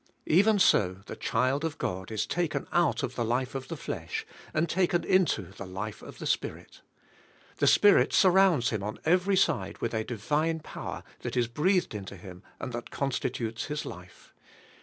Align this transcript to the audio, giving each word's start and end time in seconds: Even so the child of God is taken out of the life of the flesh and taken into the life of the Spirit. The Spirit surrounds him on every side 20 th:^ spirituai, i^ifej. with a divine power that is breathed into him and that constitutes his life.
Even 0.25 0.57
so 0.57 1.03
the 1.05 1.15
child 1.15 1.63
of 1.63 1.77
God 1.77 2.09
is 2.09 2.25
taken 2.25 2.65
out 2.71 3.03
of 3.03 3.13
the 3.13 3.23
life 3.23 3.53
of 3.53 3.67
the 3.67 3.77
flesh 3.77 4.25
and 4.51 4.67
taken 4.67 5.03
into 5.03 5.51
the 5.51 5.67
life 5.67 6.01
of 6.01 6.17
the 6.17 6.25
Spirit. 6.25 6.81
The 7.57 7.67
Spirit 7.67 8.11
surrounds 8.11 8.71
him 8.71 8.81
on 8.81 8.97
every 9.05 9.37
side 9.37 9.75
20 9.75 9.75
th:^ 9.75 9.75
spirituai, 9.75 9.77
i^ifej. 9.77 9.81
with 9.81 9.93
a 9.93 10.03
divine 10.03 10.59
power 10.61 11.03
that 11.19 11.37
is 11.37 11.47
breathed 11.47 11.93
into 11.93 12.15
him 12.15 12.41
and 12.59 12.73
that 12.73 12.89
constitutes 12.89 13.65
his 13.65 13.85
life. 13.85 14.33